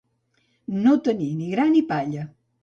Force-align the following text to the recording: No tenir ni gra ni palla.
No 0.85 0.93
tenir 1.09 1.27
ni 1.43 1.51
gra 1.53 1.67
ni 1.75 1.85
palla. 1.93 2.27